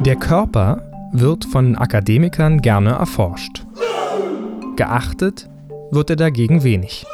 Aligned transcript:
Der 0.00 0.16
Körper 0.16 0.82
wird 1.12 1.44
von 1.44 1.76
Akademikern 1.76 2.62
gerne 2.62 2.90
erforscht. 2.90 3.64
Geachtet 4.76 5.48
wird 5.90 6.10
er 6.10 6.16
dagegen 6.16 6.62
wenig. 6.64 7.04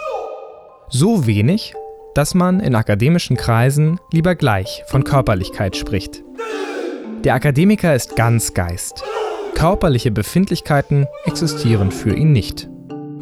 So 0.88 1.26
wenig, 1.26 1.74
dass 2.14 2.34
man 2.34 2.60
in 2.60 2.74
akademischen 2.74 3.36
Kreisen 3.36 3.98
lieber 4.12 4.34
gleich 4.34 4.84
von 4.86 5.04
Körperlichkeit 5.04 5.76
spricht. 5.76 6.22
Der 7.24 7.34
Akademiker 7.34 7.94
ist 7.94 8.14
ganz 8.14 8.54
Geist. 8.54 9.02
Körperliche 9.54 10.10
Befindlichkeiten 10.10 11.06
existieren 11.24 11.90
für 11.90 12.14
ihn 12.14 12.32
nicht. 12.32 12.68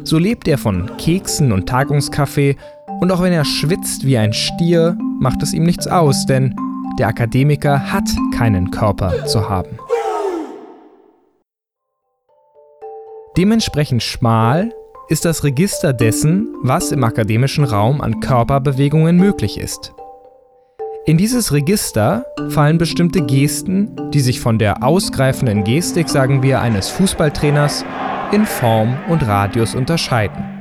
So 0.03 0.19
lebt 0.19 0.47
er 0.47 0.57
von 0.57 0.95
Keksen 0.97 1.51
und 1.51 1.67
Tagungskaffee 1.67 2.55
und 3.01 3.11
auch 3.11 3.21
wenn 3.21 3.33
er 3.33 3.45
schwitzt 3.45 4.05
wie 4.05 4.17
ein 4.17 4.33
Stier, 4.33 4.97
macht 5.19 5.41
es 5.41 5.53
ihm 5.53 5.63
nichts 5.63 5.87
aus, 5.87 6.25
denn 6.25 6.55
der 6.99 7.07
Akademiker 7.07 7.91
hat 7.91 8.09
keinen 8.35 8.71
Körper 8.71 9.25
zu 9.25 9.49
haben. 9.49 9.77
Dementsprechend 13.37 14.01
schmal 14.01 14.73
ist 15.09 15.25
das 15.25 15.43
Register 15.43 15.91
dessen, 15.91 16.47
was 16.63 16.91
im 16.91 17.03
akademischen 17.03 17.65
Raum 17.65 18.01
an 18.01 18.21
Körperbewegungen 18.21 19.17
möglich 19.17 19.57
ist. 19.57 19.93
In 21.05 21.17
dieses 21.17 21.51
Register 21.51 22.25
fallen 22.49 22.77
bestimmte 22.77 23.21
Gesten, 23.21 23.95
die 24.11 24.21
sich 24.21 24.39
von 24.39 24.57
der 24.57 24.81
ausgreifenden 24.81 25.63
Gestik, 25.63 26.09
sagen 26.09 26.41
wir, 26.41 26.61
eines 26.61 26.89
Fußballtrainers 26.89 27.85
in 28.31 28.45
Form 28.45 28.97
und 29.07 29.27
Radius 29.27 29.75
unterscheiden. 29.75 30.54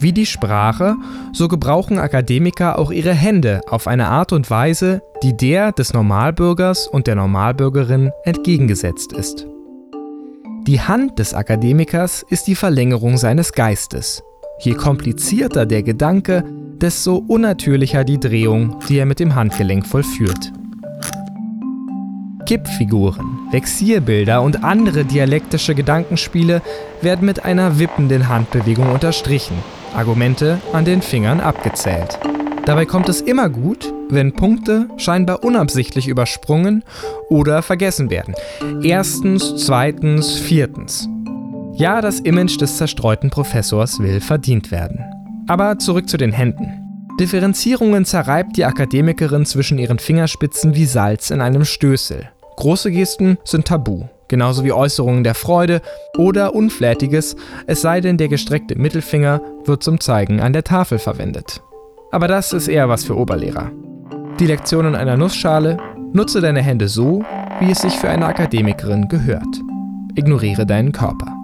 Wie 0.00 0.12
die 0.12 0.26
Sprache, 0.26 0.94
so 1.32 1.48
gebrauchen 1.48 1.98
Akademiker 1.98 2.78
auch 2.78 2.92
ihre 2.92 3.12
Hände 3.12 3.62
auf 3.68 3.88
eine 3.88 4.06
Art 4.06 4.32
und 4.32 4.48
Weise, 4.48 5.02
die 5.24 5.36
der 5.36 5.72
des 5.72 5.92
Normalbürgers 5.92 6.86
und 6.86 7.08
der 7.08 7.16
Normalbürgerin 7.16 8.12
entgegengesetzt 8.22 9.12
ist. 9.12 9.46
Die 10.68 10.80
Hand 10.80 11.18
des 11.18 11.34
Akademikers 11.34 12.24
ist 12.28 12.46
die 12.46 12.54
Verlängerung 12.54 13.16
seines 13.16 13.52
Geistes. 13.52 14.22
Je 14.60 14.74
komplizierter 14.74 15.66
der 15.66 15.82
Gedanke, 15.82 16.44
desto 16.80 17.16
unnatürlicher 17.16 18.04
die 18.04 18.20
Drehung, 18.20 18.78
die 18.88 18.98
er 18.98 19.06
mit 19.06 19.18
dem 19.18 19.34
Handgelenk 19.34 19.84
vollführt. 19.86 20.52
Kippfiguren, 22.46 23.40
Vexierbilder 23.50 24.42
und 24.42 24.62
andere 24.62 25.04
dialektische 25.04 25.74
Gedankenspiele 25.74 26.62
werden 27.02 27.26
mit 27.26 27.44
einer 27.44 27.78
wippenden 27.78 28.28
Handbewegung 28.28 28.90
unterstrichen, 28.92 29.56
Argumente 29.94 30.60
an 30.72 30.84
den 30.84 31.02
Fingern 31.02 31.40
abgezählt. 31.40 32.18
Dabei 32.64 32.84
kommt 32.84 33.08
es 33.08 33.20
immer 33.20 33.48
gut, 33.48 33.92
wenn 34.10 34.34
Punkte 34.34 34.88
scheinbar 34.96 35.42
unabsichtlich 35.42 36.06
übersprungen 36.06 36.84
oder 37.30 37.62
vergessen 37.62 38.10
werden. 38.10 38.34
Erstens, 38.82 39.64
zweitens, 39.64 40.34
viertens. 40.34 41.08
Ja, 41.74 42.00
das 42.00 42.20
Image 42.20 42.60
des 42.60 42.76
zerstreuten 42.76 43.30
Professors 43.30 44.00
will 44.00 44.20
verdient 44.20 44.70
werden. 44.70 45.04
Aber 45.46 45.78
zurück 45.78 46.08
zu 46.08 46.16
den 46.16 46.32
Händen. 46.32 47.06
Differenzierungen 47.18 48.04
zerreibt 48.04 48.56
die 48.56 48.64
Akademikerin 48.64 49.46
zwischen 49.46 49.78
ihren 49.78 49.98
Fingerspitzen 49.98 50.74
wie 50.74 50.84
Salz 50.84 51.30
in 51.30 51.40
einem 51.40 51.64
Stößel. 51.64 52.28
Große 52.56 52.90
Gesten 52.90 53.38
sind 53.44 53.66
tabu, 53.66 54.04
genauso 54.28 54.64
wie 54.64 54.72
Äußerungen 54.72 55.24
der 55.24 55.34
Freude 55.34 55.80
oder 56.16 56.54
Unflätiges, 56.54 57.36
es 57.66 57.80
sei 57.80 58.00
denn 58.00 58.16
der 58.16 58.28
gestreckte 58.28 58.78
Mittelfinger 58.78 59.40
wird 59.64 59.82
zum 59.82 60.00
Zeigen 60.00 60.40
an 60.40 60.52
der 60.52 60.64
Tafel 60.64 60.98
verwendet. 60.98 61.62
Aber 62.10 62.28
das 62.28 62.52
ist 62.52 62.68
eher 62.68 62.88
was 62.88 63.04
für 63.04 63.16
Oberlehrer. 63.16 63.70
Die 64.38 64.46
Lektionen 64.46 64.94
einer 64.94 65.16
Nussschale, 65.16 65.78
nutze 66.12 66.40
deine 66.40 66.62
Hände 66.62 66.88
so, 66.88 67.24
wie 67.60 67.70
es 67.70 67.80
sich 67.80 67.94
für 67.94 68.08
eine 68.08 68.26
Akademikerin 68.26 69.08
gehört. 69.08 69.62
Ignoriere 70.14 70.64
deinen 70.64 70.92
Körper. 70.92 71.34